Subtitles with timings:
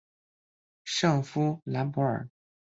[0.83, 2.27] 圣夫兰博尔。